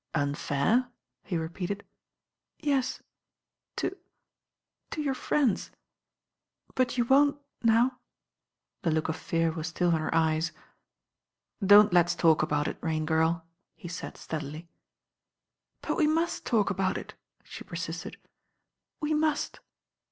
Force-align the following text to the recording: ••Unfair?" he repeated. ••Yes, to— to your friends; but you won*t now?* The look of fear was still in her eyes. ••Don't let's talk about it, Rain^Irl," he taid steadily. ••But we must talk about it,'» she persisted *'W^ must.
••Unfair?" 0.15 0.89
he 1.21 1.37
repeated. 1.37 1.85
••Yes, 2.63 3.03
to— 3.75 3.95
to 4.89 4.99
your 5.03 5.13
friends; 5.13 5.69
but 6.73 6.97
you 6.97 7.05
won*t 7.05 7.37
now?* 7.61 7.99
The 8.81 8.89
look 8.89 9.09
of 9.09 9.15
fear 9.15 9.51
was 9.51 9.67
still 9.67 9.89
in 9.89 9.97
her 10.01 10.15
eyes. 10.15 10.53
••Don't 11.63 11.93
let's 11.93 12.15
talk 12.15 12.41
about 12.41 12.67
it, 12.67 12.81
Rain^Irl," 12.81 13.43
he 13.75 13.87
taid 13.87 14.17
steadily. 14.17 14.67
••But 15.83 15.97
we 15.97 16.07
must 16.07 16.47
talk 16.47 16.71
about 16.71 16.97
it,'» 16.97 17.13
she 17.43 17.63
persisted 17.63 18.17
*'W^ 19.03 19.15
must. 19.15 19.59